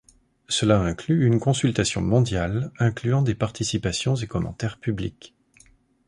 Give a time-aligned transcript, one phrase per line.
[0.49, 5.35] Cela inclut une consultation mondiale incluant des participations et commentaires publics.